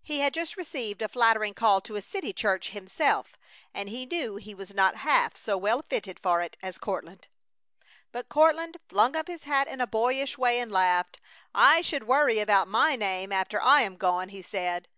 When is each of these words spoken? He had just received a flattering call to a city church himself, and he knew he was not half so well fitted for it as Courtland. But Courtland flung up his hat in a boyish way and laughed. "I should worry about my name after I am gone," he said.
He 0.00 0.20
had 0.20 0.32
just 0.32 0.56
received 0.56 1.02
a 1.02 1.10
flattering 1.10 1.52
call 1.52 1.82
to 1.82 1.96
a 1.96 2.00
city 2.00 2.32
church 2.32 2.70
himself, 2.70 3.36
and 3.74 3.90
he 3.90 4.06
knew 4.06 4.36
he 4.36 4.54
was 4.54 4.72
not 4.72 4.96
half 5.04 5.36
so 5.36 5.58
well 5.58 5.82
fitted 5.86 6.18
for 6.18 6.40
it 6.40 6.56
as 6.62 6.78
Courtland. 6.78 7.28
But 8.10 8.30
Courtland 8.30 8.78
flung 8.88 9.14
up 9.14 9.26
his 9.28 9.42
hat 9.44 9.68
in 9.68 9.82
a 9.82 9.86
boyish 9.86 10.38
way 10.38 10.58
and 10.58 10.72
laughed. 10.72 11.20
"I 11.54 11.82
should 11.82 12.06
worry 12.08 12.38
about 12.38 12.66
my 12.66 12.96
name 12.96 13.30
after 13.30 13.60
I 13.60 13.82
am 13.82 13.96
gone," 13.98 14.30
he 14.30 14.40
said. 14.40 14.88